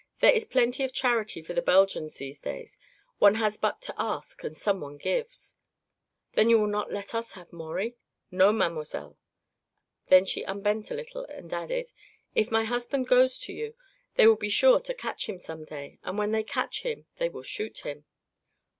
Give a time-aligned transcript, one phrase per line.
[0.19, 2.75] "There is plenty of charity for the Belgians these days.
[3.19, 5.53] One has but to ask, and someone gives."
[6.33, 7.97] "Then you will not let us have Maurie?"
[8.31, 9.19] "No, mademoiselle."
[10.07, 11.91] Then she unbent a little and added:
[12.33, 13.75] "If my husband goes to you,
[14.15, 17.29] they will be sure to catch him some day, and when they catch him they
[17.29, 18.05] will shoot him."